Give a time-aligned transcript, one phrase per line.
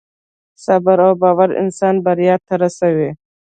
[0.63, 3.09] صبر او باور انسان بریا ته رسوي.